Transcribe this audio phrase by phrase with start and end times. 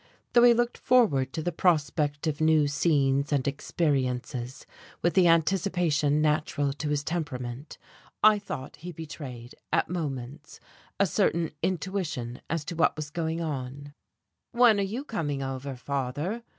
[0.33, 4.65] Though he looked forward to the prospect of new scenes and experiences
[5.03, 7.77] with the anticipation natural to his temperament,
[8.23, 10.59] I thought he betrayed at moments
[10.99, 13.93] a certain intuition as to what was going on.
[14.53, 16.41] "When are you coming over, father?"